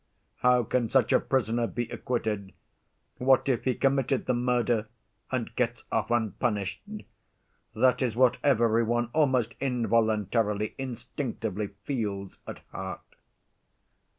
[0.37, 2.53] How can such a prisoner be acquitted?
[3.19, 4.87] What if he committed the murder
[5.29, 6.81] and gets off unpunished?
[7.75, 13.01] That is what every one, almost involuntarily, instinctively, feels at heart.